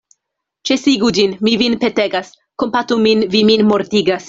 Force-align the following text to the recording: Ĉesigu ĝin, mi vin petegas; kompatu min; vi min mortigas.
Ĉesigu 0.69 1.11
ĝin, 1.17 1.35
mi 1.49 1.53
vin 1.63 1.77
petegas; 1.85 2.33
kompatu 2.65 3.01
min; 3.07 3.25
vi 3.37 3.45
min 3.53 3.67
mortigas. 3.75 4.19